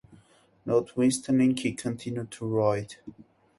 Notwithstanding, 0.65 1.55
he 1.57 1.73
continued 1.73 2.31
to 2.31 2.47
write. 2.47 2.97